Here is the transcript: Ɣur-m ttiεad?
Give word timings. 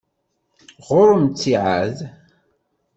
Ɣur-m 0.87 1.23
ttiεad? 1.29 1.97